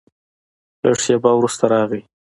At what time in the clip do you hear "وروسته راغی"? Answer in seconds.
1.35-2.01